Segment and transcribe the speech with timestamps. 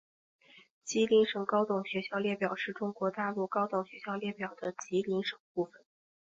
[0.83, 5.73] 吉林省高等学校列表是中国大陆高等学校列表的吉林省部分。